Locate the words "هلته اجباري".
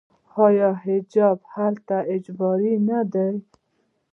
1.53-2.73